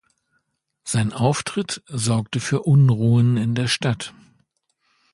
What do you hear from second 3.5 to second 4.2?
der Stadt.